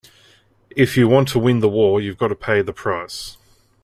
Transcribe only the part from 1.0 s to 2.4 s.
want to win the war, you've got to